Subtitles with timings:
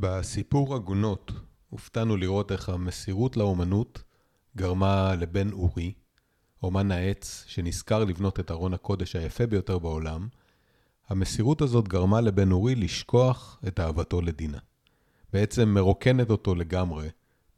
[0.00, 1.32] בסיפור עגונות
[1.70, 4.02] הופתענו לראות איך המסירות לאומנות
[4.56, 5.92] גרמה לבן אורי,
[6.62, 10.28] אומן העץ שנזכר לבנות את ארון הקודש היפה ביותר בעולם,
[11.08, 14.58] המסירות הזאת גרמה לבן אורי לשכוח את אהבתו לדינה.
[15.32, 17.08] בעצם מרוקנת אותו לגמרי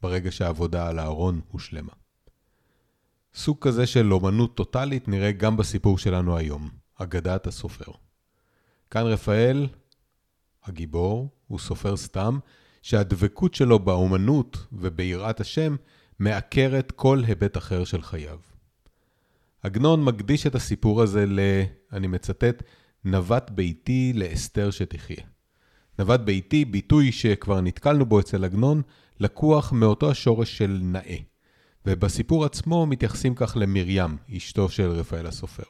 [0.01, 1.93] ברגע שהעבודה על הארון הושלמה.
[3.35, 7.91] סוג כזה של אומנות טוטאלית נראה גם בסיפור שלנו היום, אגדת הסופר.
[8.91, 9.67] כאן רפאל,
[10.63, 12.37] הגיבור, הוא סופר סתם,
[12.81, 15.75] שהדבקות שלו באומנות וביראת השם
[16.19, 18.37] מעקרת כל היבט אחר של חייו.
[19.61, 21.39] עגנון מקדיש את הסיפור הזה ל...
[21.91, 22.63] אני מצטט,
[23.05, 25.23] נווט ביתי לאסתר שתחיה.
[25.99, 28.81] נווט ביתי, ביטוי שכבר נתקלנו בו אצל עגנון,
[29.19, 31.17] לקוח מאותו השורש של נאה.
[31.85, 35.63] ובסיפור עצמו מתייחסים כך למרים, אשתו של רפאל הסופר.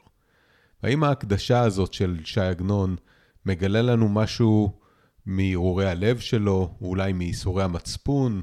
[0.82, 2.96] והאם ההקדשה הזאת של ש"י עגנון
[3.46, 4.83] מגלה לנו משהו
[5.26, 8.40] מהרהורי הלב שלו, אולי מייסורי המצפון,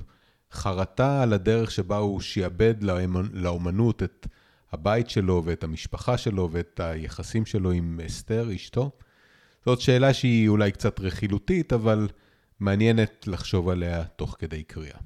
[0.52, 2.76] חרטה על הדרך שבה הוא שיעבד
[3.34, 4.28] לאומנות את
[4.72, 8.92] הבית שלו ואת המשפחה שלו ואת היחסים שלו עם אסתר, אשתו?
[9.66, 12.08] זאת שאלה שהיא אולי קצת רכילותית, אבל
[12.60, 14.98] מעניינת לחשוב עליה תוך כדי קריאה.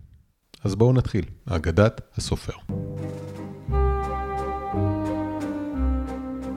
[0.64, 2.54] אז בואו נתחיל, אגדת הסופר.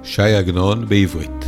[0.02, 1.44] ש"י עגנון בעברית.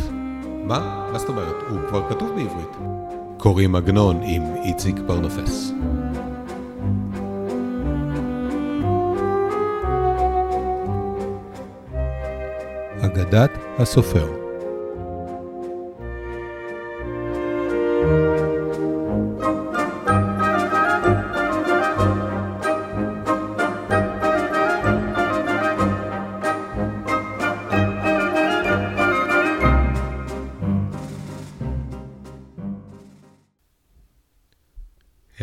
[0.63, 1.09] מה?
[1.11, 1.55] מה זאת אומרת?
[1.69, 3.00] הוא כבר כתוב בעברית.
[3.41, 5.71] קוראים עגנון עם איציק פרנפס.
[13.01, 14.40] אגדת הסופר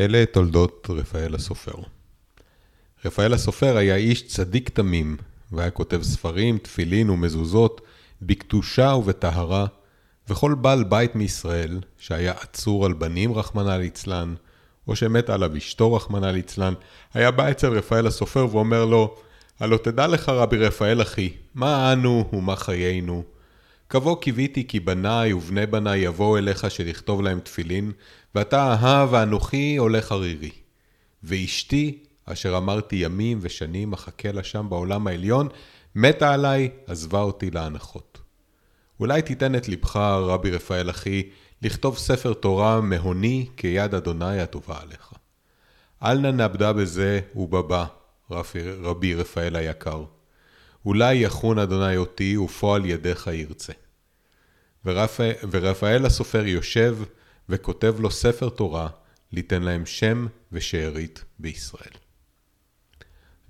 [0.09, 1.75] אלה תולדות רפאל הסופר.
[3.05, 5.17] רפאל הסופר היה איש צדיק תמים,
[5.53, 7.81] והיה כותב ספרים, תפילין ומזוזות,
[8.23, 9.67] בקדושה ובטהרה,
[10.29, 14.35] וכל בעל בית מישראל, שהיה עצור על בנים רחמנא ליצלן,
[14.89, 16.75] או שמת עליו אשתו רחמנא ליצלן,
[17.15, 19.17] היה בא אצל רפאל הסופר ואומר לו,
[19.61, 23.23] הלא תדע לך רבי רפאל אחי, מה אנו ומה חיינו?
[23.89, 27.93] קבוא קיוויתי כי בניי ובני בניי יבואו אליך שלכתוב להם תפילין,
[28.35, 30.51] ואתה אהב ואנוכי הולך ערירי.
[31.23, 35.49] ואשתי, אשר אמרתי ימים ושנים אחכה לה שם בעולם העליון,
[35.95, 38.19] מתה עליי, עזבה אותי להנחות.
[39.01, 41.31] אולי תיתן את לבך, רבי רפאל אחי,
[41.63, 45.13] לכתוב ספר תורה מהוני כיד אדוני הטובה עליך.
[46.03, 47.85] אל נא נאבדה בזה ובבא,
[48.81, 50.05] רבי רפאל היקר.
[50.85, 53.73] אולי יחון אדוני אותי ופועל ידיך ירצה.
[54.85, 56.99] ורפא, ורפאל הסופר יושב
[57.49, 58.89] וכותב לו ספר תורה,
[59.33, 61.93] ליתן להם שם ושארית בישראל.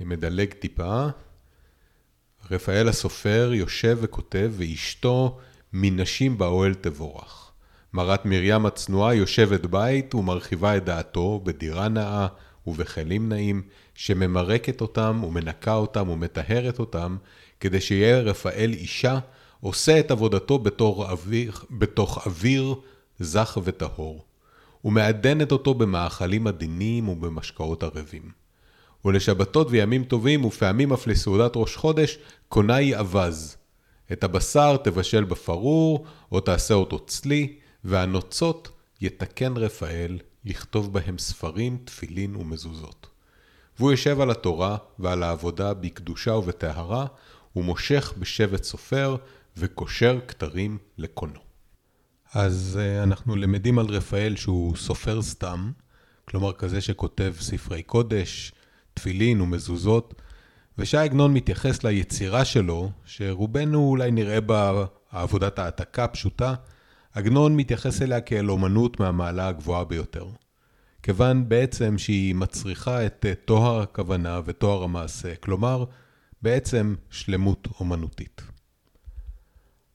[0.01, 1.07] אני מדלג טיפה.
[2.51, 5.39] רפאל הסופר יושב וכותב, ואשתו
[5.73, 7.53] מנשים באוהל תבורך.
[7.93, 12.29] מרת מרים הצנועה יושבת בית ומרחיבה את דעתו בדירה נאה
[12.67, 13.63] ובכלים נאים,
[13.95, 17.17] שממרקת אותם ומנקה אותם ומטהרת אותם,
[17.61, 19.19] כדי שיהיה רפאל אישה
[19.61, 22.75] עושה את עבודתו בתור אוויר, בתוך אוויר
[23.19, 24.25] זך וטהור,
[24.85, 28.31] ומעדנת אותו במאכלים עדינים ובמשקאות ערבים.
[29.05, 33.57] ולשבתות וימים טובים ופעמים אף לסעודת ראש חודש, קונה היא אווז.
[34.13, 38.69] את הבשר תבשל בפרור, או תעשה אותו צלי, והנוצות
[39.01, 43.07] יתקן רפאל לכתוב בהם ספרים, תפילין ומזוזות.
[43.79, 47.07] והוא יושב על התורה ועל העבודה בקדושה ובטהרה,
[47.57, 49.17] ומושך בשבט סופר,
[49.57, 51.41] וקושר כתרים לקונו.
[52.35, 55.73] אז uh, אנחנו למדים על רפאל שהוא סופר סתם,
[56.25, 58.53] כלומר כזה שכותב ספרי קודש,
[58.95, 60.15] תפילין ומזוזות,
[60.79, 66.55] ושי עגנון מתייחס ליצירה שלו, שרובנו אולי נראה בה עבודת העתקה פשוטה,
[67.13, 70.27] עגנון מתייחס אליה כאל אומנות מהמעלה הגבוהה ביותר.
[71.03, 75.85] כיוון בעצם שהיא מצריכה את טוהר הכוונה וטוהר המעשה, כלומר,
[76.43, 78.43] בעצם שלמות אומנותית.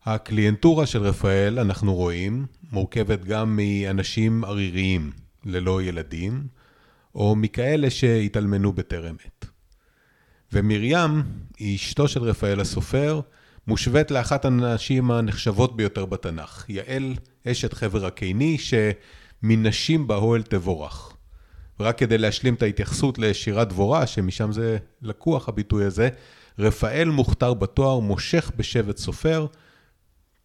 [0.05, 5.11] הקליינטורה של רפאל, אנחנו רואים, מורכבת גם מאנשים עריריים
[5.45, 6.47] ללא ילדים,
[7.15, 9.45] או מכאלה שהתאלמנו בטרם עת.
[10.53, 11.23] ומרים,
[11.57, 13.21] היא אשתו של רפאל הסופר,
[13.67, 17.13] מושווית לאחת הנשים הנחשבות ביותר בתנ"ך, יעל
[17.47, 21.13] אשת חבר הקיני, שמנשים באוהל תבורך.
[21.79, 26.09] ורק כדי להשלים את ההתייחסות לשירת דבורה, שמשם זה לקוח הביטוי הזה,
[26.59, 29.45] רפאל מוכתר בתואר מושך בשבט סופר,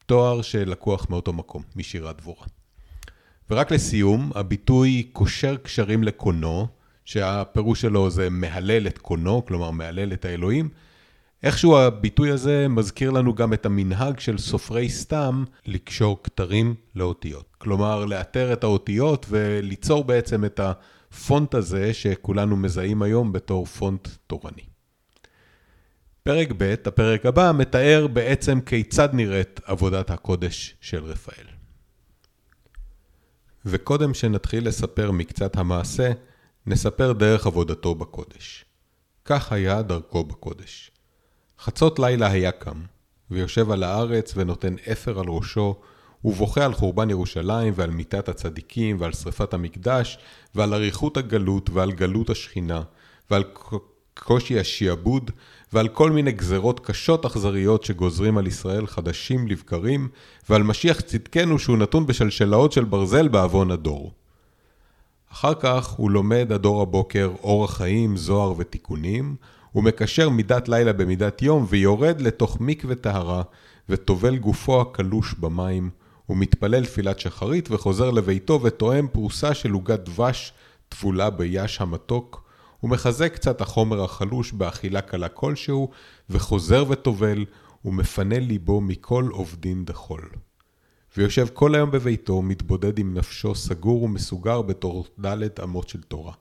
[0.06, 2.46] תואר שלקוח מאותו מקום, משירת דבורה.
[3.50, 6.66] ורק לסיום, הביטוי קושר קשרים לקונו,
[7.04, 10.68] שהפירוש שלו זה מהלל את קונו, כלומר מהלל את האלוהים,
[11.42, 17.56] איכשהו הביטוי הזה מזכיר לנו גם את המנהג של סופרי סתם לקשור כתרים לאותיות.
[17.58, 24.62] כלומר, לאתר את האותיות וליצור בעצם את הפונט הזה שכולנו מזהים היום בתור פונט תורני.
[26.22, 31.44] פרק ב', הפרק הבא, מתאר בעצם כיצד נראית עבודת הקודש של רפאל.
[33.64, 36.12] וקודם שנתחיל לספר מקצת המעשה,
[36.66, 38.64] נספר דרך עבודתו בקודש.
[39.24, 40.90] כך היה דרכו בקודש.
[41.60, 42.80] חצות לילה היה קם,
[43.30, 45.74] ויושב על הארץ ונותן אפר על ראשו,
[46.24, 50.18] ובוכה על חורבן ירושלים ועל מיתת הצדיקים ועל שרפת המקדש
[50.54, 52.82] ועל אריכות הגלות ועל גלות השכינה
[53.30, 53.44] ועל
[54.14, 55.30] קושי השיעבוד
[55.72, 60.08] ועל כל מיני גזרות קשות אכזריות שגוזרים על ישראל חדשים לבקרים
[60.48, 64.12] ועל משיח צדקנו שהוא נתון בשלשלאות של ברזל בעוון הדור.
[65.32, 69.36] אחר כך הוא לומד הדור הבוקר אורח חיים, זוהר ותיקונים,
[69.72, 73.42] הוא מקשר מידת לילה במידת יום ויורד לתוך מקווה טהרה
[73.88, 75.90] וטובל גופו הקלוש במים,
[76.26, 80.52] הוא מתפלל תפילת שחרית וחוזר לביתו וטועם פרוסה של עוגת דבש
[80.88, 82.48] טבולה ביש המתוק,
[82.80, 85.90] הוא מחזק קצת החומר החלוש באכילה קלה כלשהו,
[86.30, 87.44] וחוזר וטובל,
[87.84, 90.28] ומפנה ליבו מכל עובדין דחול.
[91.16, 96.32] ויושב כל היום בביתו, מתבודד עם נפשו סגור ומסוגר בתור דלת אמות של תורה.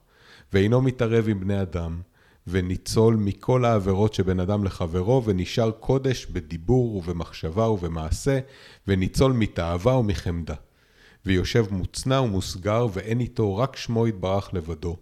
[0.54, 2.02] ואינו מתערב עם בני אדם,
[2.48, 8.40] וניצול מכל העבירות שבין אדם לחברו, ונשאר קודש בדיבור ובמחשבה ובמעשה,
[8.88, 10.56] וניצול מתאווה ומחמדה.
[11.26, 14.96] ויושב מוצנע ומוסגר, ואין איתו רק שמו יתברך לבדו.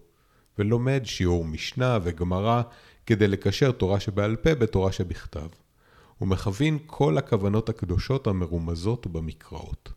[0.59, 2.61] ולומד שיעור משנה וגמרא,
[3.05, 5.47] כדי לקשר תורה שבעל פה בתורה שבכתב.
[6.21, 9.91] ומכווין כל הכוונות הקדושות המרומזות במקראות.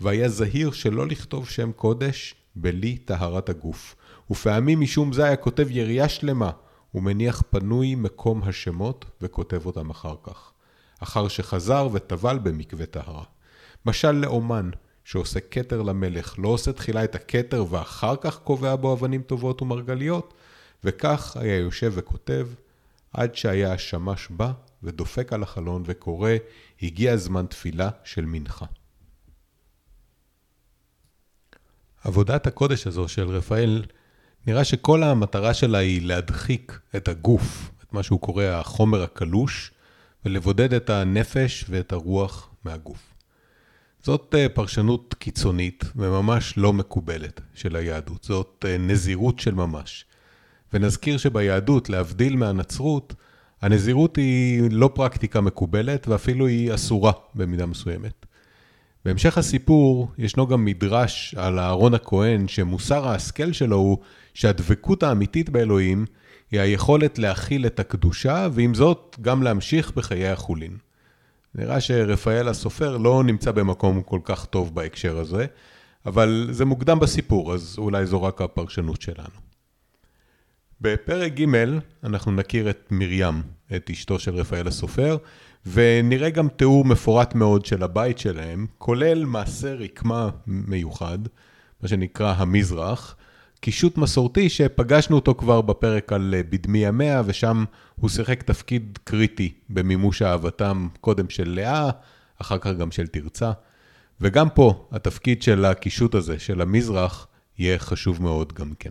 [0.00, 3.96] והיה זהיר שלא לכתוב שם קודש בלי טהרת הגוף,
[4.30, 6.50] ופעמים משום זה היה כותב יריעה שלמה,
[6.94, 10.52] ומניח פנוי מקום השמות, וכותב אותם אחר כך.
[11.00, 13.24] אחר שחזר וטבל במקווה טהרה.
[13.86, 14.70] משל לאומן,
[15.04, 20.34] שעושה כתר למלך, לא עושה תחילה את הכתר ואחר כך קובע בו אבנים טובות ומרגליות,
[20.84, 22.48] וכך היה יושב וכותב,
[23.12, 24.52] עד שהיה השמש בא
[24.82, 26.30] ודופק על החלון וקורא,
[26.82, 28.66] הגיע זמן תפילה של מנחה.
[32.04, 33.82] עבודת הקודש הזו של רפאל,
[34.46, 39.70] נראה שכל המטרה שלה היא להדחיק את הגוף, את מה שהוא קורא החומר הקלוש,
[40.24, 43.14] ולבודד את הנפש ואת הרוח מהגוף.
[44.02, 50.04] זאת אה, פרשנות קיצונית וממש לא מקובלת של היהדות, זאת אה, נזירות של ממש.
[50.72, 53.14] ונזכיר שביהדות, להבדיל מהנצרות,
[53.62, 58.26] הנזירות היא לא פרקטיקה מקובלת ואפילו היא אסורה במידה מסוימת.
[59.04, 63.98] בהמשך הסיפור ישנו גם מדרש על אהרון הכהן שמוסר ההשכל שלו הוא
[64.34, 66.06] שהדבקות האמיתית באלוהים
[66.50, 70.76] היא היכולת להכיל את הקדושה ועם זאת גם להמשיך בחיי החולין.
[71.54, 75.46] נראה שרפאל הסופר לא נמצא במקום כל כך טוב בהקשר הזה,
[76.06, 79.40] אבל זה מוקדם בסיפור, אז אולי זו רק הפרשנות שלנו.
[80.80, 81.44] בפרק ג'
[82.04, 83.42] אנחנו נכיר את מרים,
[83.76, 85.16] את אשתו של רפאל הסופר,
[85.66, 91.18] ונראה גם תיאור מפורט מאוד של הבית שלהם, כולל מעשה רקמה מיוחד,
[91.82, 93.16] מה שנקרא המזרח,
[93.60, 97.64] קישוט מסורתי שפגשנו אותו כבר בפרק על אה, בדמי המאה, ושם
[97.96, 101.90] הוא שיחק תפקיד קריטי במימוש אהבתם קודם של לאה,
[102.40, 103.52] אחר כך גם של תרצה.
[104.20, 107.26] וגם פה התפקיד של הקישוט הזה, של המזרח,
[107.58, 108.90] יהיה חשוב מאוד גם כן.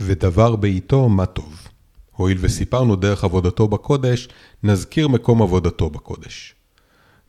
[0.00, 1.68] ודבר בעיתו מה טוב.
[2.16, 4.28] הואיל וסיפרנו דרך עבודתו בקודש,
[4.62, 6.54] נזכיר מקום עבודתו בקודש.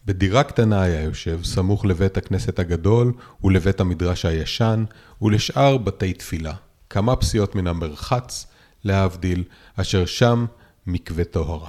[0.05, 3.13] בדירה קטנה היה יושב, סמוך לבית הכנסת הגדול
[3.43, 4.83] ולבית המדרש הישן,
[5.21, 6.53] ולשאר בתי תפילה,
[6.89, 8.47] כמה פסיעות מן המרחץ,
[8.83, 9.43] להבדיל,
[9.75, 10.45] אשר שם
[10.87, 11.67] מקווה טהרה.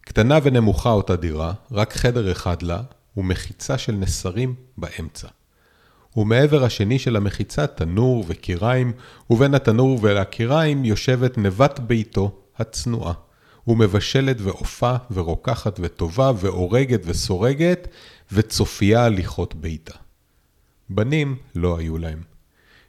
[0.00, 2.82] קטנה ונמוכה אותה דירה, רק חדר אחד לה,
[3.16, 5.28] ומחיצה של נסרים באמצע.
[6.16, 8.92] ומעבר השני של המחיצה תנור וקיריים,
[9.30, 13.12] ובין התנור ולקיריים יושבת נבת ביתו הצנועה.
[13.66, 17.88] ומבשלת ועופה ורוקחת וטובה ואורגת וסורגת
[18.32, 19.94] וצופייה הליכות ביתה.
[20.88, 22.22] בנים לא היו להם,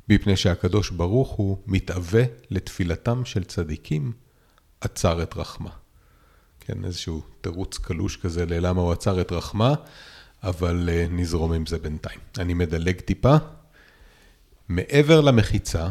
[0.09, 4.11] מפני שהקדוש ברוך הוא מתאווה לתפילתם של צדיקים,
[4.81, 5.69] עצר את רחמה.
[6.59, 9.73] כן, איזשהו תירוץ קלוש כזה ללמה הוא עצר את רחמה,
[10.43, 12.19] אבל uh, נזרום עם זה בינתיים.
[12.37, 13.35] אני מדלג טיפה.
[14.69, 15.89] מעבר למחיצה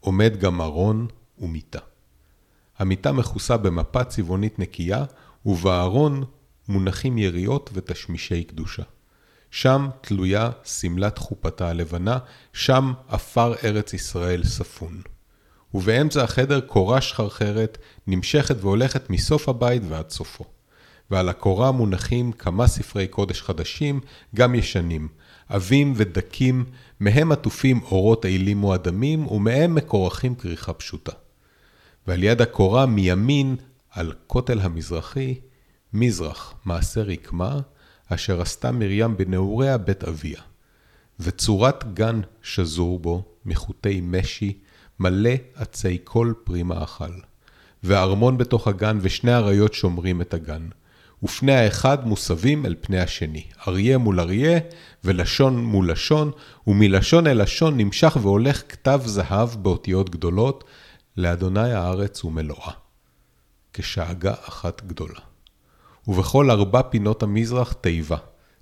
[0.00, 1.06] עומד גם ארון
[1.38, 1.78] ומיטה.
[2.78, 5.04] המיטה מכוסה במפה צבעונית נקייה,
[5.46, 6.24] ובארון
[6.68, 8.82] מונחים יריות ותשמישי קדושה.
[9.50, 12.18] שם תלויה שמלת חופתה הלבנה,
[12.52, 15.02] שם עפר ארץ ישראל ספון.
[15.74, 20.44] ובאמצע החדר קורה שחרחרת, נמשכת והולכת מסוף הבית ועד סופו.
[21.10, 24.00] ועל הקורה מונחים כמה ספרי קודש חדשים,
[24.34, 25.08] גם ישנים,
[25.48, 26.64] עבים ודקים,
[27.00, 31.12] מהם עטופים אורות עילים מועדמים, ומהם מקורחים כריכה פשוטה.
[32.06, 33.56] ועל יד הקורה מימין,
[33.90, 35.34] על כותל המזרחי,
[35.92, 37.60] מזרח, מעשה רקמה,
[38.08, 40.40] אשר עשתה מרים בנעוריה בית אביה.
[41.20, 44.58] וצורת גן שזור בו, מחוטי משי,
[45.00, 47.12] מלא עצי כל פרי מאכל.
[47.82, 50.68] וארמון בתוך הגן, ושני אריות שומרים את הגן.
[51.22, 54.58] ופני האחד מוסבים אל פני השני, אריה מול אריה,
[55.04, 56.30] ולשון מול לשון,
[56.66, 60.64] ומלשון אל לשון נמשך והולך כתב זהב באותיות גדולות,
[61.16, 62.72] לאדוני הארץ ומלואה.
[63.72, 65.20] כשאגה אחת גדולה.
[66.08, 68.16] ובכל ארבע פינות המזרח תיבה.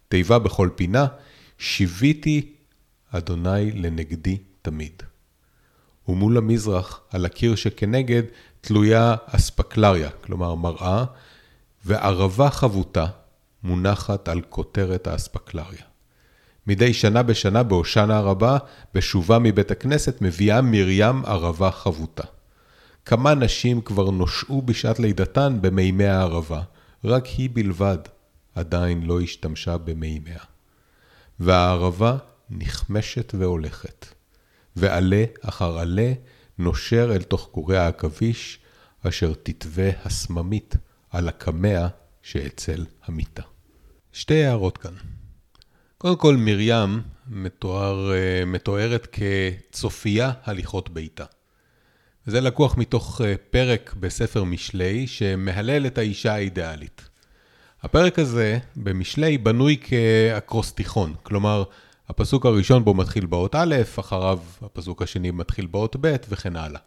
[0.09, 1.07] תיבה בכל פינה,
[1.59, 2.53] שיוויתי
[3.11, 5.03] אדוני לנגדי תמיד.
[6.09, 8.23] ומול המזרח, על הקיר שכנגד,
[8.61, 11.05] תלויה אספקלריה, כלומר מראה,
[11.87, 13.07] וערבה חבוטה
[13.63, 15.83] מונחת על כותרת האספקלריה.
[16.67, 18.59] מדי שנה בשנה בהושענא הרבה,
[18.95, 22.23] בשובה מבית הכנסת, מביאה מרים ערבה חבוטה.
[23.05, 26.63] כמה נשים כבר נושעו בשעת לידתן במימי הערבה,
[27.05, 27.99] רק היא בלבד
[28.55, 30.41] עדיין לא השתמשה במימיה.
[31.41, 32.17] והערבה
[32.51, 34.07] נכמשת והולכת,
[34.77, 36.13] ועלה אחר עלה
[36.59, 38.59] נושר אל תוך קורי העכביש,
[39.09, 40.77] אשר תתווה הסממית
[41.15, 41.87] על הקמע
[42.23, 43.43] שאצל המיטה.
[44.13, 44.93] שתי הערות כאן.
[45.99, 51.25] קודם כל, מרים מתואר, אה, מתוארת כצופייה הליכות ביתה.
[52.27, 57.09] זה לקוח מתוך אה, פרק בספר משלי שמהלל את האישה האידיאלית.
[57.83, 61.65] הפרק הזה במשלי בנוי כאקרוסטיכון, כלומר,
[62.09, 66.81] הפסוק הראשון בו מתחיל באות א', אחריו הפסוק השני מתחיל באות ב' וכן הלאה.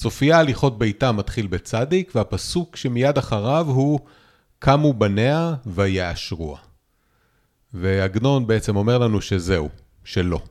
[0.00, 4.00] צופיה הליכות ביתה מתחיל בצדיק, והפסוק שמיד אחריו הוא
[4.58, 6.58] קמו בניה ויאשרוה.
[7.74, 9.68] ועגנון בעצם אומר לנו שזהו,
[10.04, 10.42] שלא.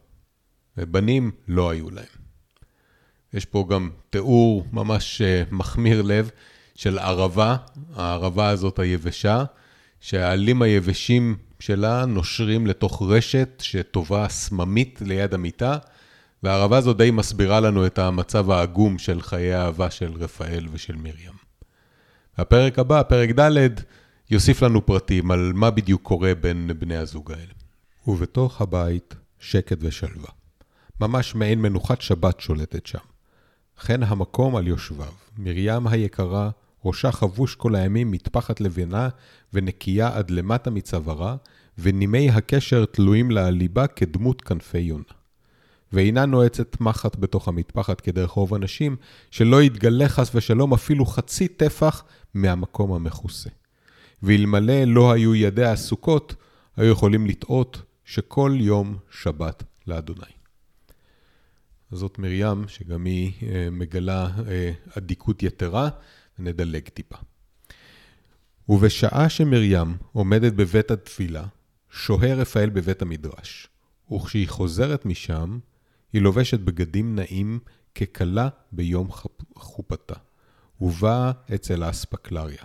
[0.77, 2.05] ובנים לא היו להם.
[3.33, 6.29] יש פה גם תיאור ממש אה, מחמיר לב
[6.75, 7.55] של ערבה,
[7.95, 9.43] הערבה הזאת היבשה,
[9.99, 15.77] שהעלים היבשים שלה נושרים לתוך רשת שטובה סממית ליד המיטה,
[16.43, 21.33] והערבה הזו די מסבירה לנו את המצב העגום של חיי האהבה של רפאל ושל מרים.
[22.37, 23.67] הפרק הבא, פרק ד',
[24.31, 27.53] יוסיף לנו פרטים על מה בדיוק קורה בין בני הזוג האלה.
[28.07, 30.29] ובתוך הבית שקט ושלווה.
[31.01, 32.99] ממש מעין מנוחת שבת שולטת שם.
[33.85, 35.13] כן המקום על יושביו.
[35.37, 36.49] מרים היקרה,
[36.85, 39.09] ראשה חבוש כל הימים מטפחת לבנה
[39.53, 41.35] ונקייה עד למטה מצווארה,
[41.77, 45.18] ונימי הקשר תלויים לה על ליבה כדמות כנפי יונה.
[45.93, 48.95] ואינה נועצת מחט בתוך המטפחת כדרך רוב הנשים,
[49.31, 52.03] שלא יתגלה חס ושלום אפילו חצי טפח
[52.33, 53.49] מהמקום המכוסה.
[54.23, 56.35] ואלמלא לא היו ידיה עסוקות,
[56.77, 60.31] היו יכולים לטעות שכל יום שבת לאדוני.
[61.91, 65.89] זאת מרים, שגם היא אה, מגלה אה, אדיקות יתרה,
[66.39, 67.15] ונדלג טיפה.
[68.69, 71.45] ובשעה שמרים עומדת בבית התפילה,
[71.89, 73.67] שוהה רפאל בבית המדרש,
[74.11, 75.59] וכשהיא חוזרת משם,
[76.13, 77.59] היא לובשת בגדים נעים
[77.95, 79.07] ככלה ביום
[79.55, 80.15] חופתה,
[80.81, 82.63] ובאה אצל האספקלריה.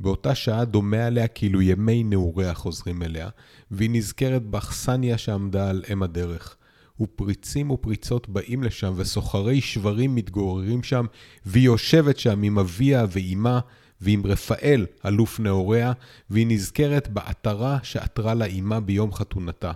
[0.00, 3.28] באותה שעה דומה עליה כאילו ימי נעוריה חוזרים אליה,
[3.70, 6.56] והיא נזכרת באכסניה שעמדה על אם הדרך,
[7.00, 11.06] ופריצים ופריצות באים לשם, וסוחרי שברים מתגוררים שם,
[11.46, 13.60] והיא יושבת שם עם אביה ואימה,
[14.00, 15.92] ועם רפאל, אלוף נעוריה,
[16.30, 19.72] והיא נזכרת בעטרה שעטרה לה אימה ביום חתונתה.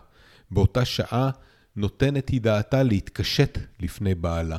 [0.51, 1.31] באותה שעה
[1.77, 4.59] נותנת היא דעתה להתקשט לפני בעלה.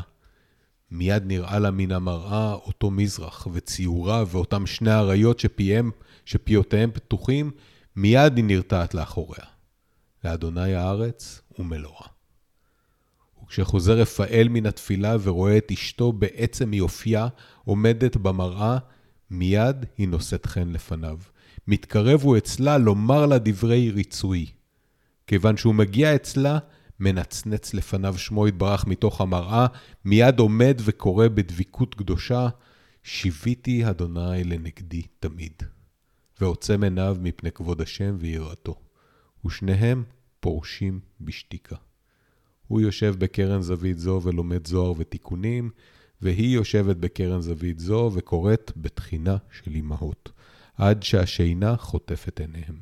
[0.92, 5.92] מיד נראה לה מן המראה אותו מזרח, וציוריו, ואותם שני אריות שפיהם,
[6.26, 7.52] שפיותיהם פתוחים,
[7.96, 9.46] מיד היא נרתעת לאחוריה.
[10.24, 12.08] לאדוני הארץ ומלואה.
[13.44, 17.28] וכשחוזר רפאל מן התפילה ורואה את אשתו בעצם יופייה
[17.66, 18.78] עומדת במראה,
[19.32, 21.18] מיד היא נושאת חן לפניו.
[21.68, 24.46] מתקרב הוא אצלה לומר לה דברי ריצוי.
[25.28, 26.58] כיוון שהוא מגיע אצלה,
[27.00, 29.68] מנצנץ לפניו שמו יתברך מתוך המראה,
[30.06, 32.48] מיד עומד וקורא בדביקות קדושה,
[33.04, 35.64] שיוויתי אדוני לנגדי תמיד.
[36.42, 38.76] ועוצם עיניו מפני כבוד השם ויראתו.
[39.46, 40.04] ושניהם
[40.40, 41.76] פורשים בשתיקה.
[42.68, 45.70] הוא יושב בקרן זווית זו ולומד זוהר ותיקונים,
[46.22, 50.32] והיא יושבת בקרן זווית זו וקוראת בתחינה של אמהות,
[50.78, 52.80] עד שהשינה חוטפת עיניהם.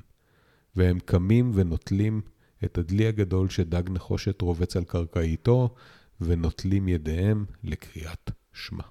[0.76, 2.22] והם קמים ונוטלים
[2.66, 5.70] את הדלי הגדול שדג נחושת רובץ על קרקעיתו,
[6.22, 8.84] ונוטלים ידיהם לקריאת שמע.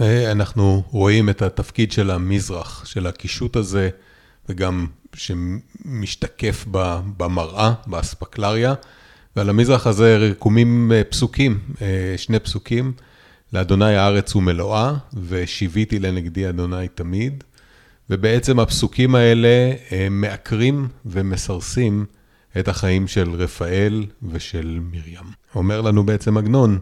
[0.00, 3.90] אה, אנחנו רואים את התפקיד של המזרח, של הקישוט הזה,
[4.48, 6.64] וגם שמשתקף
[7.16, 8.74] במראה, באספקלריה,
[9.36, 12.92] ועל המזרח הזה רקומים אה, פסוקים, אה, שני פסוקים,
[13.52, 14.94] לאדוני הארץ ומלואה,
[15.26, 17.44] ושיוויתי לנגדי אדוני תמיד.
[18.10, 19.72] ובעצם הפסוקים האלה
[20.10, 22.06] מעקרים ומסרסים
[22.58, 25.24] את החיים של רפאל ושל מרים.
[25.54, 26.78] אומר לנו בעצם עגנון,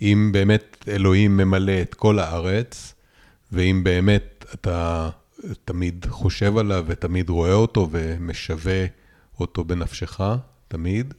[0.00, 2.94] אם באמת אלוהים ממלא את כל הארץ,
[3.52, 5.10] ואם באמת אתה
[5.64, 8.86] תמיד חושב עליו ותמיד רואה אותו ומשווה
[9.40, 10.20] אותו בנפשך,
[10.68, 11.14] תמיד,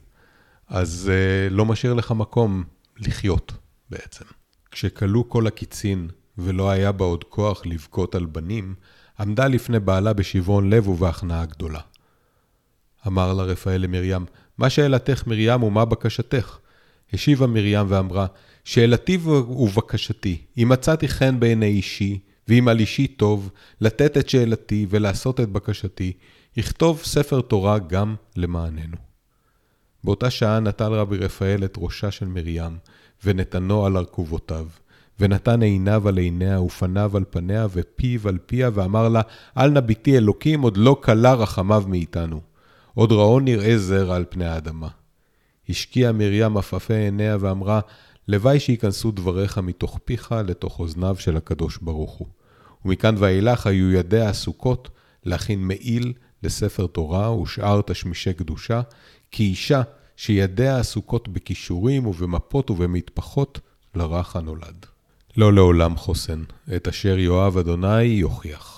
[0.68, 2.64] אז uh, לא משאיר לך מקום
[2.98, 3.52] לחיות
[3.90, 4.24] בעצם.
[4.70, 8.74] כשכלו כל הקיצין ולא היה בה עוד כוח לבכות על בנים,
[9.20, 11.80] עמדה לפני בעלה בשברון לב ובהכנעה גדולה.
[13.06, 14.24] אמר לה רפאל למרים,
[14.58, 16.58] מה שאלתך מרים ומה בקשתך?
[17.12, 18.26] השיבה מרים ואמרה,
[18.64, 25.40] שאלתי ובקשתי, אם מצאתי חן בעיני אישי, ואם על אישי טוב, לתת את שאלתי ולעשות
[25.40, 26.12] את בקשתי,
[26.56, 28.96] יכתוב ספר תורה גם למעננו.
[30.04, 32.76] באותה שעה נטל רבי רפאל את ראשה של מרים,
[33.24, 34.66] ונתנו על ארכובותיו,
[35.20, 39.20] ונתן עיניו על עיניה, ופניו על פניה, ופיו על פיה, ואמר לה,
[39.58, 42.40] אל נא ביתי אלוקים, עוד לא כלה רחמיו מאיתנו.
[42.96, 44.88] עוד ראו נראה זרע על פני האדמה.
[45.68, 47.80] השקיעה מרים עפעפי עיניה ואמרה,
[48.28, 52.28] לוואי שייכנסו דבריך מתוך פיך לתוך אוזניו של הקדוש ברוך הוא.
[52.84, 54.88] ומכאן ואילך היו ידיה עסוקות
[55.24, 56.12] להכין מעיל
[56.42, 58.82] לספר תורה ושאר תשמישי קדושה,
[59.30, 59.82] כי אישה
[60.16, 63.60] שידיה עסוקות בכישורים ובמפות ובמטפחות
[63.94, 64.86] לרך הנולד.
[65.36, 66.42] לא לעולם חוסן,
[66.76, 68.75] את אשר יאהב אדוני יוכיח.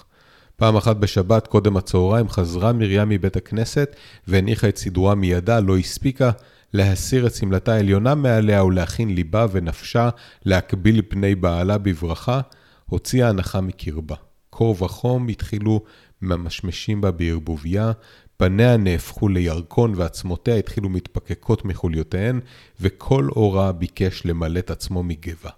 [0.59, 3.97] פעם אחת בשבת, קודם הצהריים, חזרה מרים מבית הכנסת
[4.29, 6.31] והניחה את סידורה מידה, לא הספיקה
[6.73, 10.09] להסיר את שמלתה העליונה מעליה ולהכין ליבה ונפשה
[10.45, 12.41] להקביל פני בעלה בברכה,
[12.87, 14.15] הוציאה הנחה מקרבה.
[14.51, 15.81] קור וחום התחילו
[16.23, 17.93] ממשמשים בה בערבוביה,
[18.37, 22.41] פניה נהפכו לירקון ועצמותיה התחילו מתפקקות מחוליותיהן,
[22.81, 25.51] וכל אורה ביקש למלט עצמו מגבה.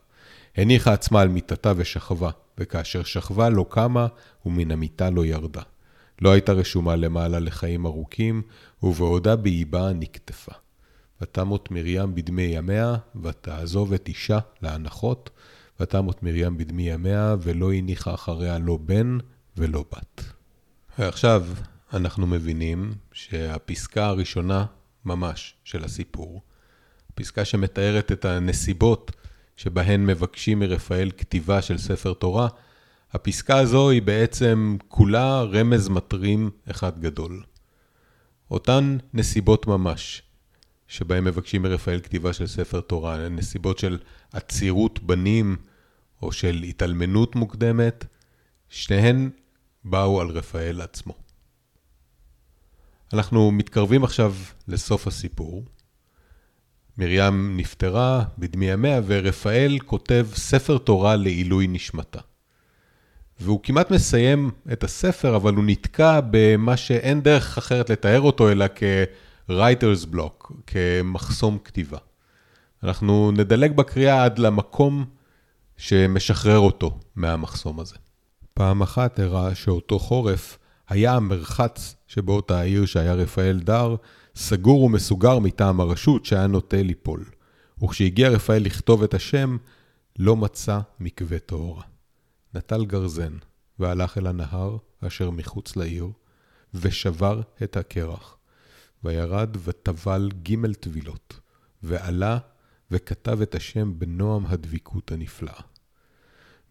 [0.57, 4.07] הניחה עצמה על מיטתה ושכבה, וכאשר שכבה לא קמה,
[4.47, 5.63] ומן המיטה לא ירדה.
[6.21, 8.43] לא הייתה רשומה למעלה לחיים ארוכים,
[8.83, 10.53] ובעודה באיבה נקטפה.
[11.23, 15.31] ותמות מרים בדמי ימיה, ותעזוב את אישה להנחות,
[15.81, 19.19] ותמות מרים בדמי ימיה, ולא הניחה אחריה לא בן
[19.57, 20.25] ולא בת.
[20.99, 21.47] ועכשיו
[21.93, 24.67] אנחנו מבינים שהפסקה הראשונה
[25.05, 26.43] ממש של הסיפור,
[27.15, 29.13] פסקה שמתארת את הנסיבות
[29.61, 32.49] שבהן מבקשים מרפאל כתיבה של ספר תורה,
[33.13, 37.43] הפסקה הזו היא בעצם כולה רמז מטרים אחד גדול.
[38.51, 40.23] אותן נסיבות ממש,
[40.89, 43.99] שבהן מבקשים מרפאל כתיבה של ספר תורה, נסיבות של
[44.33, 45.57] עצירות בנים
[46.23, 48.05] או של התאלמנות מוקדמת,
[48.69, 49.31] שניהן
[49.85, 51.15] באו על רפאל עצמו.
[53.13, 54.35] אנחנו מתקרבים עכשיו
[54.69, 55.65] לסוף הסיפור.
[56.99, 62.21] מרים נפטרה בדמי ימיה, ורפאל כותב ספר תורה לעילוי נשמתה.
[63.41, 68.67] והוא כמעט מסיים את הספר, אבל הוא נתקע במה שאין דרך אחרת לתאר אותו, אלא
[68.75, 71.99] כ-writer's block, כמחסום כתיבה.
[72.83, 75.05] אנחנו נדלג בקריאה עד למקום
[75.77, 77.97] שמשחרר אותו מהמחסום הזה.
[78.55, 83.95] פעם אחת הראה שאותו חורף היה המרחץ שבאותה העיר שהיה רפאל דר,
[84.37, 87.25] סגור ומסוגר מטעם הרשות שהיה נוטה ליפול.
[87.83, 89.57] וכשהגיע רפאל לכתוב את השם,
[90.19, 91.83] לא מצא מקווה טהורה.
[92.55, 93.33] נטל גרזן,
[93.79, 96.09] והלך אל הנהר אשר מחוץ לעיר,
[96.75, 98.37] ושבר את הקרח.
[99.05, 101.41] וירד וטבל ג' טבילות,
[101.83, 102.39] ועלה
[102.91, 105.61] וכתב את השם בנועם הדביקות הנפלאה.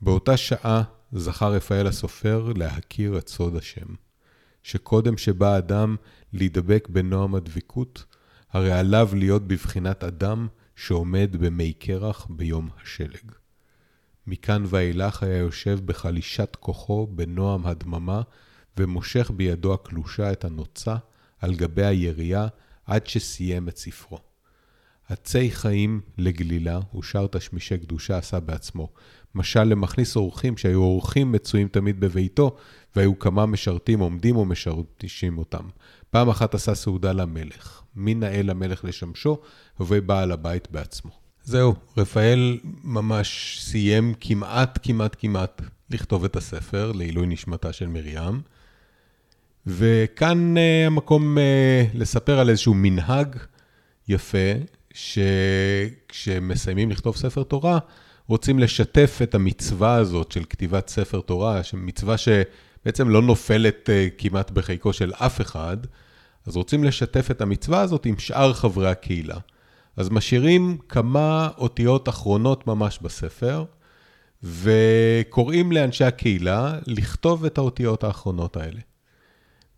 [0.01, 3.85] באותה שעה זכה רפאל הסופר להכיר את סוד השם.
[4.63, 5.95] שקודם שבא אדם
[6.33, 8.05] להידבק בנועם הדבקות,
[8.51, 13.31] הרי עליו להיות בבחינת אדם שעומד במי קרח ביום השלג.
[14.27, 18.21] מכאן ואילך היה יושב בחלישת כוחו בנועם הדממה,
[18.77, 20.95] ומושך בידו הקלושה את הנוצה
[21.39, 22.47] על גבי הירייה
[22.85, 24.19] עד שסיים את ספרו.
[25.09, 28.89] עצי חיים לגלילה ושאר תשמישי קדושה עשה בעצמו.
[29.35, 32.57] משל למכניס אורחים שהיו אורחים מצויים תמיד בביתו,
[32.95, 35.63] והיו כמה משרתים עומדים ומשרתישים אותם.
[36.09, 37.81] פעם אחת עשה סעודה למלך.
[37.95, 39.37] מי נאה למלך לשמשו,
[39.79, 41.11] ובעל הבית בעצמו.
[41.43, 48.41] זהו, רפאל ממש סיים כמעט, כמעט, כמעט לכתוב את הספר לעילוי נשמתה של מרים.
[49.67, 53.35] וכאן אה, המקום אה, לספר על איזשהו מנהג
[54.07, 54.51] יפה,
[54.93, 57.79] שכשמסיימים לכתוב ספר תורה,
[58.27, 62.15] רוצים לשתף את המצווה הזאת של כתיבת ספר תורה, מצווה
[62.89, 65.77] שבעצם לא נופלת אה, כמעט בחיקו של אף אחד,
[66.45, 69.37] אז רוצים לשתף את המצווה הזאת עם שאר חברי הקהילה.
[69.97, 73.65] אז משאירים כמה אותיות אחרונות ממש בספר,
[74.43, 78.79] וקוראים לאנשי הקהילה לכתוב את האותיות האחרונות האלה.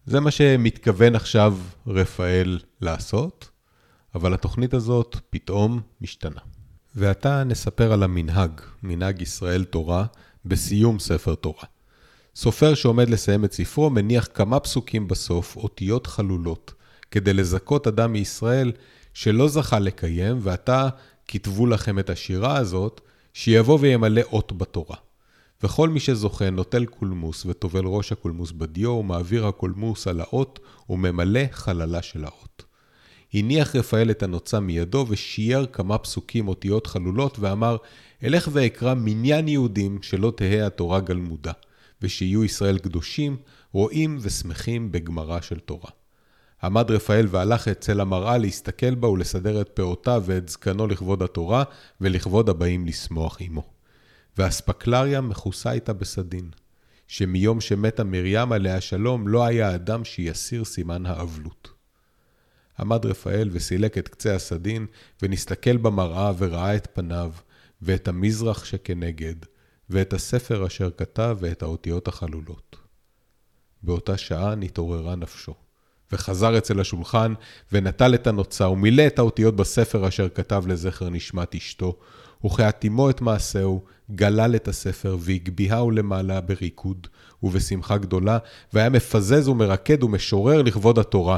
[0.06, 3.50] זה מה שמתכוון עכשיו רפאל לעשות,
[4.15, 6.41] אבל התוכנית הזאת פתאום משתנה.
[6.95, 10.06] ועתה נספר על המנהג, מנהג ישראל תורה,
[10.45, 11.63] בסיום ספר תורה.
[12.36, 16.74] סופר שעומד לסיים את ספרו מניח כמה פסוקים בסוף, אותיות חלולות,
[17.12, 18.72] כדי לזכות אדם מישראל
[19.13, 20.89] שלא זכה לקיים, ועתה
[21.28, 23.02] כתבו לכם את השירה הזאת,
[23.34, 24.96] שיבוא וימלא אות בתורה.
[25.63, 32.02] וכל מי שזוכה נוטל קולמוס וטובל ראש הקולמוס בדיו, ומעביר הקולמוס על האות, וממלא חללה
[32.02, 32.63] של האות.
[33.34, 37.78] הניח רפאל את הנוצה מידו, ושייר כמה פסוקים אותיות חלולות, ואמר,
[38.24, 41.52] אלך ואקרא מניין יהודים שלא תהא התורה גלמודה,
[42.02, 43.38] ושיהיו ישראל קדושים,
[43.72, 45.90] רואים ושמחים בגמרה של תורה.
[46.64, 51.64] עמד רפאל והלך אצל המראה להסתכל בה ולסדר את פאותיו ואת זקנו לכבוד התורה,
[52.02, 53.64] ולכבוד הבאים לשמוח עמו.
[54.38, 56.50] ואספקלריה מכוסה איתה בסדין,
[57.08, 61.70] שמיום שמתה מרים עליה שלום, לא היה אדם שיסיר סימן האבלות.
[62.80, 64.86] עמד רפאל וסילק את קצה הסדין,
[65.22, 67.32] ונסתכל במראה וראה את פניו,
[67.82, 69.36] ואת המזרח שכנגד,
[69.91, 72.75] ואת הספר אשר כתב, ואת האותיות החלולות.
[73.84, 75.54] באותה שעה נתעוררה נפשו.
[76.12, 77.34] וחזר אצל השולחן,
[77.71, 81.97] ונטל את הנוצה, ומילא את האותיות בספר אשר כתב לזכר נשמת אשתו,
[82.45, 87.08] וכהתאימו את מעשהו, גלל את הספר, והגביההו למעלה בריקוד
[87.43, 88.38] ובשמחה גדולה,
[88.73, 91.38] והיה מפזז ומרקד ומשורר לכבוד התורה.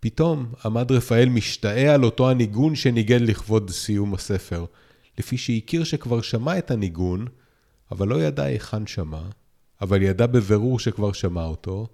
[0.00, 4.64] פתאום עמד רפאל משתאה על אותו הניגון שניגן לכבוד סיום הספר,
[5.18, 7.26] לפי שהכיר שכבר שמע את הניגון,
[7.92, 9.20] אבל לא ידע היכן שמע,
[9.80, 11.86] אבל ידע בבירור שכבר שמע אותו,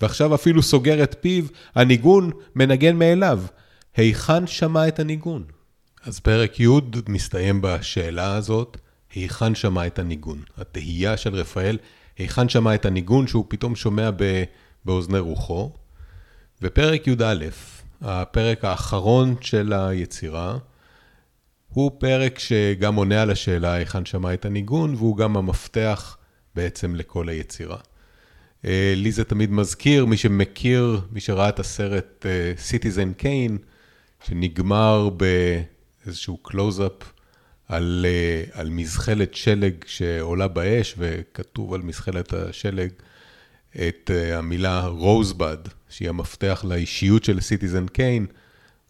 [0.00, 3.42] ועכשיו אפילו סוגר את פיו, הניגון מנגן מאליו.
[3.96, 5.44] היכן שמע את הניגון?
[6.02, 6.66] אז פרק י'
[7.08, 8.76] מסתיים בשאלה הזאת,
[9.14, 10.42] היכן שמע את הניגון?
[10.58, 11.78] התהייה של רפאל,
[12.18, 14.10] היכן שמע את הניגון שהוא פתאום שומע
[14.84, 15.72] באוזני רוחו.
[16.62, 17.44] ופרק י"א,
[18.02, 20.58] הפרק האחרון של היצירה,
[21.76, 26.16] הוא פרק שגם עונה על השאלה היכן שמע את הניגון, והוא גם המפתח
[26.54, 27.76] בעצם לכל היצירה.
[28.64, 32.26] אה, לי זה תמיד מזכיר, מי שמכיר, מי שראה את הסרט
[32.56, 33.58] Citizen אה, Kane,
[34.26, 37.12] שנגמר באיזשהו קלוז-אפ
[37.68, 38.06] על,
[38.52, 42.90] אה, על מזחלת שלג שעולה באש, וכתוב על מזחלת השלג
[43.88, 48.26] את המילה Rosebud, שהיא המפתח לאישיות של Citizen Kane.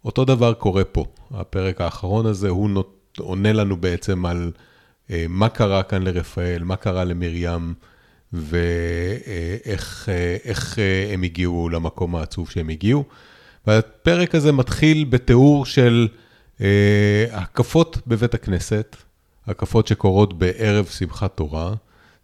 [0.07, 1.05] אותו דבר קורה פה.
[1.31, 4.53] הפרק האחרון הזה, הוא נות, עונה לנו בעצם על
[5.09, 7.75] uh, מה קרה כאן לרפאל, מה קרה למרים.
[8.33, 10.09] ואיך
[10.45, 10.79] איך
[11.12, 13.05] הם הגיעו למקום העצוב שהם הגיעו.
[13.66, 16.09] והפרק הזה מתחיל בתיאור של
[16.61, 18.97] אה, הקפות בבית הכנסת,
[19.47, 21.75] הקפות שקורות בערב שמחת תורה.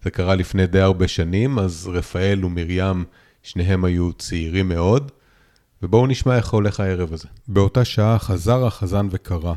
[0.02, 3.04] זה קרה לפני די הרבה שנים, אז רפאל ומרים,
[3.42, 5.10] שניהם היו צעירים מאוד.
[5.82, 7.28] ובואו נשמע איך הולך הערב הזה.
[7.48, 9.54] באותה שעה חזר החזן וקרא,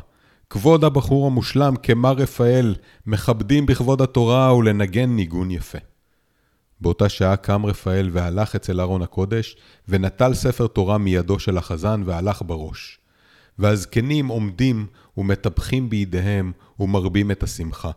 [0.50, 2.74] כבוד הבחור המושלם כמר רפאל,
[3.06, 5.78] מכבדים בכבוד התורה ולנגן ניגון יפה.
[6.80, 9.56] באותה שעה קם רפאל והלך אצל ארון הקודש,
[9.88, 12.98] ונטל ספר תורה מידו של החזן והלך בראש.
[13.58, 14.86] והזקנים עומדים
[15.16, 17.90] ומטפחים בידיהם ומרבים את השמחה.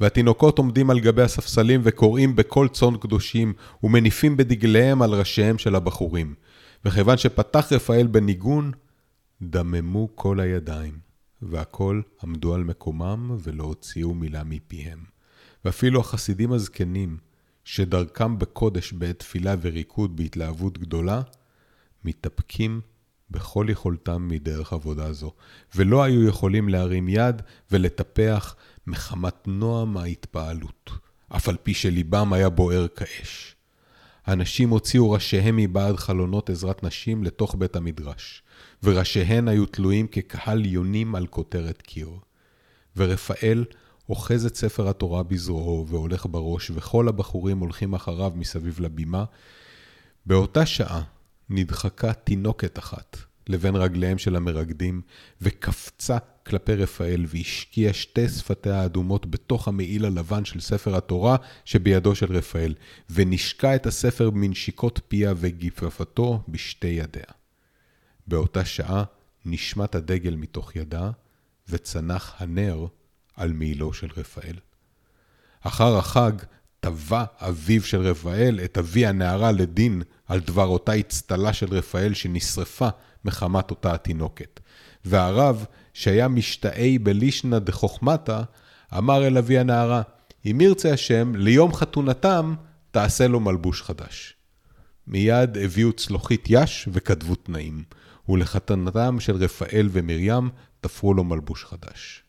[0.00, 6.34] והתינוקות עומדים על גבי הספסלים וקוראים בקול צאן קדושים ומניפים בדגליהם על ראשיהם של הבחורים.
[6.84, 8.72] וכיוון שפתח רפאל בניגון,
[9.42, 10.98] דממו כל הידיים,
[11.42, 15.04] והכל עמדו על מקומם ולא הוציאו מילה מפיהם.
[15.64, 17.16] ואפילו החסידים הזקנים,
[17.64, 21.22] שדרכם בקודש בעת תפילה וריקוד בהתלהבות גדולה,
[22.04, 22.80] מתאפקים
[23.30, 25.32] בכל יכולתם מדרך עבודה זו,
[25.74, 30.90] ולא היו יכולים להרים יד ולטפח מחמת נועם ההתפעלות,
[31.36, 33.53] אף על פי שליבם היה בוער כאש.
[34.26, 38.42] הנשים הוציאו ראשיהם מבעד חלונות עזרת נשים לתוך בית המדרש,
[38.82, 42.10] וראשיהן היו תלויים כקהל יונים על כותרת קיר.
[42.96, 43.64] ורפאל
[44.08, 49.24] אוחז את ספר התורה בזרועו והולך בראש, וכל הבחורים הולכים אחריו מסביב לבימה.
[50.26, 51.02] באותה שעה
[51.50, 53.16] נדחקה תינוקת אחת
[53.48, 55.00] לבין רגליהם של המרקדים,
[55.40, 62.36] וקפצה כלפי רפאל והשקיע שתי שפתיה האדומות בתוך המעיל הלבן של ספר התורה שבידו של
[62.36, 62.74] רפאל,
[63.10, 67.24] ונשקע את הספר בנשיקות פיה וגיפפתו בשתי ידיה.
[68.26, 69.04] באותה שעה
[69.44, 71.10] נשמט הדגל מתוך ידה,
[71.68, 72.86] וצנח הנר
[73.36, 74.56] על מעילו של רפאל.
[75.60, 76.32] אחר החג
[76.80, 82.88] תבע אביו של רפאל את אבי הנערה לדין על דבר אותה אצטלה של רפאל שנשרפה
[83.24, 84.60] מחמת אותה התינוקת.
[85.04, 85.64] והרב,
[85.94, 88.42] שהיה משתאי בלישנא דחוכמתא,
[88.98, 90.02] אמר אל אבי הנערה,
[90.50, 92.54] אם ירצה השם, ליום חתונתם
[92.90, 94.34] תעשה לו מלבוש חדש.
[95.06, 97.84] מיד הביאו צלוחית יש וכתבו תנאים,
[98.28, 102.22] ולחתנתם של רפאל ומרים תפרו לו מלבוש חדש.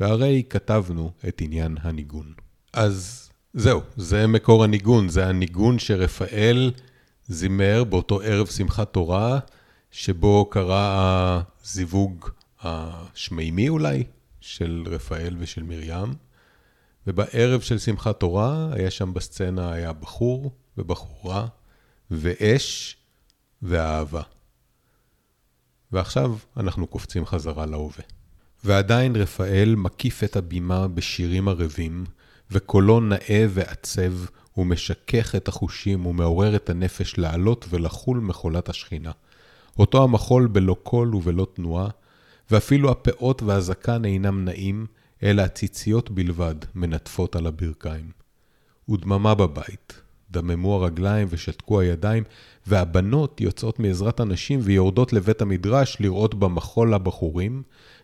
[0.00, 2.32] והרי כתבנו את עניין הניגון.
[2.72, 6.72] אז זהו, זה מקור הניגון, זה הניגון שרפאל
[7.28, 9.38] זימר באותו ערב שמחת תורה,
[9.96, 12.28] שבו קרה הזיווג
[12.60, 14.04] השמימי אולי,
[14.40, 16.14] של רפאל ושל מרים.
[17.06, 21.46] ובערב של שמחת תורה, היה שם בסצנה, היה בחור ובחורה,
[22.10, 22.96] ואש
[23.62, 24.22] ואהבה.
[25.92, 28.04] ועכשיו אנחנו קופצים חזרה להווה.
[28.64, 32.04] ועדיין רפאל מקיף את הבימה בשירים ערבים,
[32.50, 34.12] וקולו נאה ועצב,
[34.56, 39.12] ומשכך את החושים ומעורר את הנפש לעלות ולחול מחולת השכינה.
[39.78, 41.88] אותו המחול בלא קול ובלא תנועה,
[42.50, 44.86] ואפילו הפאות והזקן אינם נעים,
[45.22, 48.10] אלא הציציות בלבד מנטפות על הברכיים.
[48.88, 52.22] ודממה בבית, דממו הרגליים ושתקו הידיים,
[52.66, 57.62] והבנות יוצאות מעזרת הנשים ויורדות לבית המדרש לראות במחול הבחורים,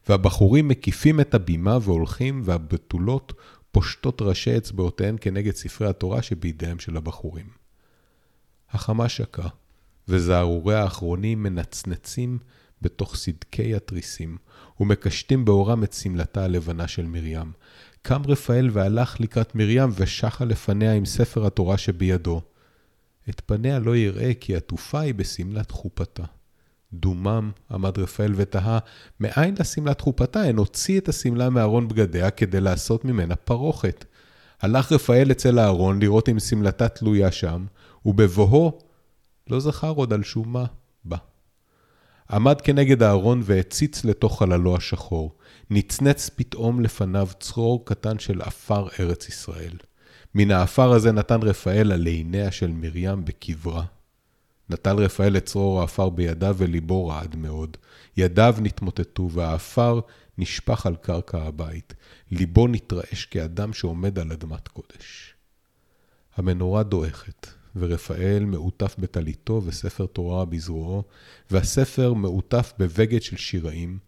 [0.08, 3.32] והבחורים מקיפים את הבימה והולכים, והבתולות
[3.72, 7.46] פושטות ראשי אצבעותיהן כנגד ספרי התורה שבידיהם של הבחורים.
[8.70, 9.48] החמה שקה,
[10.10, 12.38] וזערורי האחרונים מנצנצים
[12.82, 14.36] בתוך סדקי התריסים,
[14.80, 17.52] ומקשטים באורם את שמלתה הלבנה של מרים.
[18.02, 22.40] קם רפאל והלך לקראת מרים ושחה לפניה עם ספר התורה שבידו.
[23.28, 26.24] את פניה לא יראה כי עטופה היא בשמלת חופתה.
[26.92, 28.78] דומם עמד רפאל ותהה,
[29.20, 30.42] מאין לשמלת חופתה?
[30.42, 34.04] הן הוציא את השמלה מארון בגדיה כדי לעשות ממנה פרוכת.
[34.60, 37.64] הלך רפאל אצל הארון לראות אם שמלתה תלויה שם,
[38.06, 38.78] ובבואו
[39.50, 40.64] לא זכר עוד על שום מה
[41.04, 41.16] בא.
[42.30, 45.34] עמד כנגד הארון והציץ לתוך חללו השחור.
[45.70, 49.76] נצנץ פתאום לפניו צרור קטן של עפר ארץ ישראל.
[50.34, 53.84] מן העפר הזה נתן רפאל על עיניה של מרים בקברה.
[54.70, 57.76] נטל רפאל את צרור העפר בידיו וליבו רעד מאוד.
[58.16, 60.00] ידיו נתמוטטו והעפר
[60.38, 61.94] נשפך על קרקע הבית.
[62.30, 65.34] ליבו נתרעש כאדם שעומד על אדמת קודש.
[66.36, 71.02] המנורה דועכת, ורפאל מעוטף בטליתו וספר תורה בזרועו,
[71.50, 73.98] והספר מעוטף בבגד של שיראים,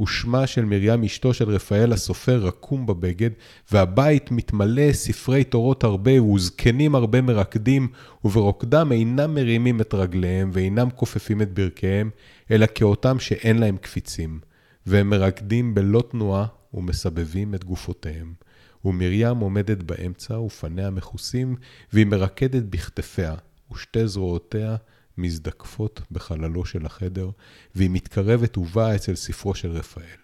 [0.00, 3.30] ושמה של מרים אשתו של רפאל הסופר רקום בבגד,
[3.72, 7.88] והבית מתמלא ספרי תורות הרבה, וזקנים הרבה מרקדים,
[8.24, 12.10] וברוקדם אינם מרימים את רגליהם, ואינם כופפים את ברכיהם,
[12.50, 14.40] אלא כאותם שאין להם קפיצים,
[14.86, 18.47] והם מרקדים בלא תנועה, ומסבבים את גופותיהם.
[18.84, 21.56] ומרים עומדת באמצע, ופניה מכוסים,
[21.92, 23.34] והיא מרקדת בכתפיה,
[23.72, 24.76] ושתי זרועותיה
[25.18, 27.30] מזדקפות בחללו של החדר,
[27.74, 30.18] והיא מתקרבת ובאה אצל ספרו של רפאל.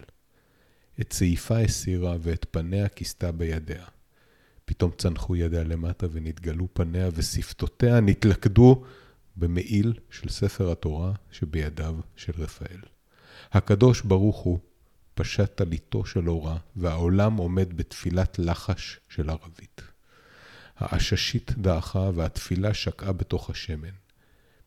[1.01, 3.85] את צעיפה הסירה ואת פניה כיסתה בידיה.
[4.65, 8.85] פתאום צנחו ידיה למטה ונתגלו פניה, ושפתותיה נתלכדו
[9.37, 12.81] במעיל של ספר התורה שבידיו של רפאל.
[13.53, 14.59] הקדוש ברוך הוא
[15.15, 19.83] פשט טליתו של אורה, והעולם עומד בתפילת לחש של ערבית.
[20.77, 23.95] העששית דעכה והתפילה שקעה בתוך השמן.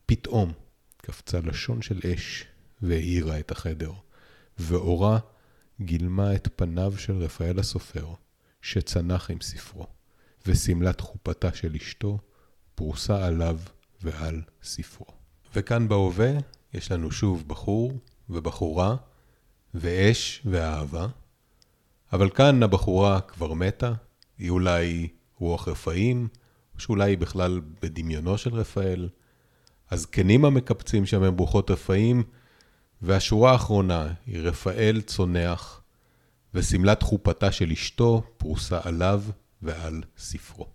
[0.05, 0.51] פתאום
[0.97, 2.45] קפצה לשון של אש
[2.81, 3.91] והאירה את החדר,
[4.59, 5.19] ואורה
[5.81, 8.07] גילמה את פניו של רפאל הסופר,
[8.61, 9.87] שצנח עם ספרו,
[10.45, 12.19] ושמלת חופתה של אשתו
[12.75, 13.59] פרוסה עליו
[14.01, 15.05] ועל ספרו.
[15.55, 16.31] וכאן בהווה
[16.73, 18.95] יש לנו שוב בחור ובחורה,
[19.73, 21.07] ואש ואהבה,
[22.13, 23.93] אבל כאן הבחורה כבר מתה,
[24.37, 25.07] היא אולי
[25.39, 26.27] רוח רפאים,
[26.75, 29.09] או שאולי היא בכלל בדמיונו של רפאל.
[29.91, 32.23] הזקנים המקפצים שם הם ברוחות רפאים,
[33.01, 35.81] והשורה האחרונה היא רפאל צונח,
[36.53, 39.23] ושמלת חופתה של אשתו פרוסה עליו
[39.61, 40.67] ועל ספרו.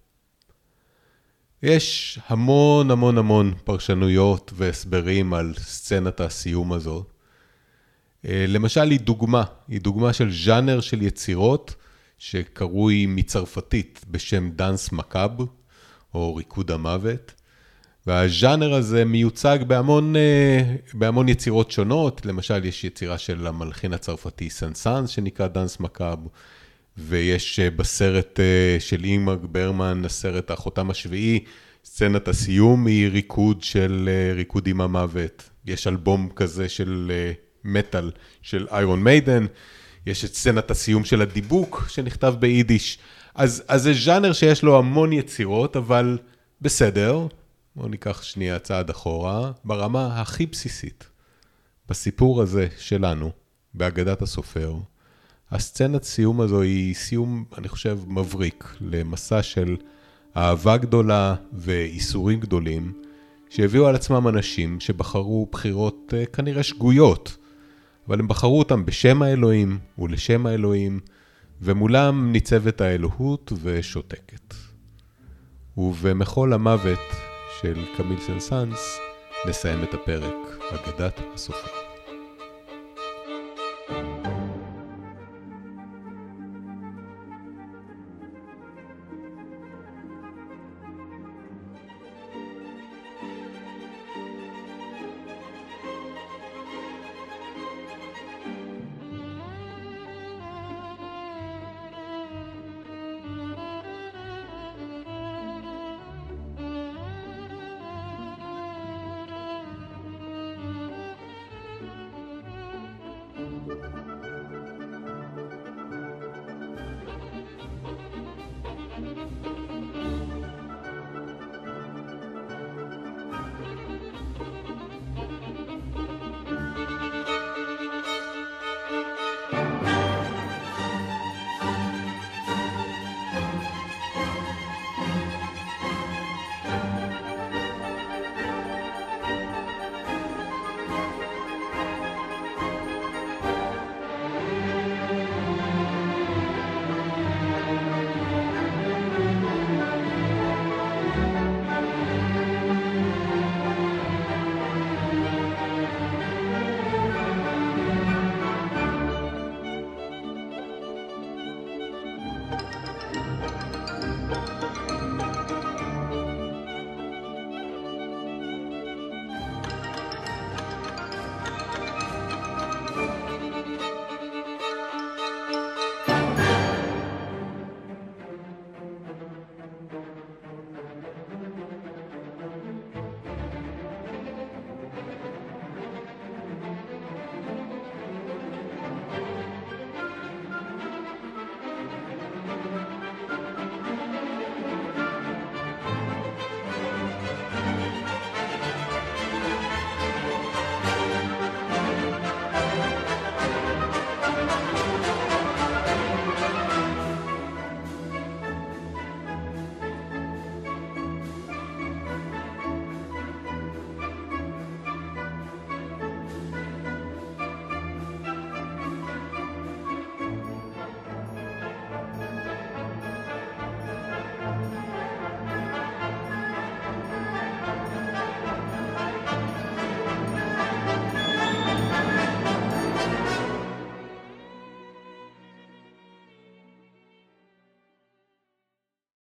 [1.62, 7.11] יש המון המון המון פרשנויות והסברים על סצנת הסיום הזאת.
[8.28, 11.74] אה, למשל, היא דוגמה, היא דוגמה של ז'אנר של יצירות
[12.18, 15.30] שקרוי מצרפתית בשם Danse Macabre,
[16.14, 17.34] או ריקוד המוות.
[18.06, 25.10] והז'אנר הזה מיוצג בהמון, אה, בהמון יצירות שונות, למשל יש יצירה של המלחין הצרפתי סן-סאנס
[25.10, 26.18] שנקרא Danse Macabre,
[26.98, 28.40] ויש אה, בסרט
[28.78, 31.44] של אינגמר ברגמן, הסרט החותם השביעי,
[31.84, 35.50] סצנת הסיום היא ריקוד של ריקוד עם המוות.
[35.66, 37.12] יש אלבום כזה של
[37.64, 38.10] מטאל
[38.42, 39.46] של איירון מיידן,
[40.06, 42.98] יש את סצנת הסיום של הדיבוק שנכתב ביידיש.
[43.34, 46.18] אז, אז זה ז'אנר שיש לו המון יצירות, אבל
[46.60, 47.26] בסדר.
[47.76, 51.04] בואו ניקח שנייה צעד אחורה, ברמה הכי בסיסית.
[51.88, 53.30] בסיפור הזה שלנו,
[53.74, 54.74] בהגדת הסופר,
[55.50, 59.76] הסצנת סיום הזו היא סיום, אני חושב, מבריק למסע של
[60.36, 62.92] אהבה גדולה ואיסורים גדולים,
[63.50, 67.36] שהביאו על עצמם אנשים שבחרו בחירות אה, כנראה שגויות,
[68.08, 71.00] אבל הם בחרו אותם בשם האלוהים ולשם האלוהים,
[71.60, 74.54] ומולם ניצבת האלוהות ושותקת.
[75.76, 76.98] ובמחול המוות
[77.60, 78.98] של קמיל סנסאנס
[79.48, 80.34] נסיים את הפרק,
[80.70, 81.81] אגדת הסופר.